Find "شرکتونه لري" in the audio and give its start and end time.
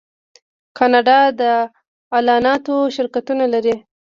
2.95-3.75